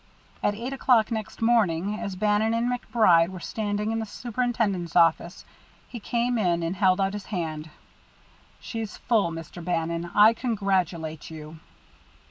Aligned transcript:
At 0.41 0.55
eight 0.55 0.73
o'clock 0.73 1.11
next 1.11 1.43
morning, 1.43 1.99
as 1.99 2.15
Bannon 2.15 2.55
and 2.55 2.67
MacBride 2.67 3.29
were 3.29 3.39
standing 3.39 3.91
in 3.91 3.99
the 3.99 4.07
superintendent's 4.07 4.95
office, 4.95 5.45
he 5.87 5.99
came 5.99 6.39
in 6.39 6.63
and 6.63 6.75
held 6.75 6.99
out 6.99 7.13
his 7.13 7.25
hand. 7.27 7.69
"She's 8.59 8.97
full, 8.97 9.29
Mr. 9.29 9.63
Bannon. 9.63 10.09
I 10.15 10.33
congratulate 10.33 11.29
you." 11.29 11.59